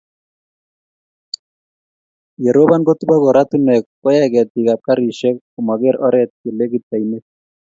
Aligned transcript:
Ye 2.43 2.49
ropon 2.55 2.85
kotubok 2.87 3.23
oratinwek 3.31 3.83
koyai 4.01 4.31
ketikab 4.33 4.79
garisiek 4.85 5.35
komaker 5.53 5.95
oret 6.07 6.31
ye 6.43 6.51
lekit 6.57 6.85
ainet. 6.95 7.25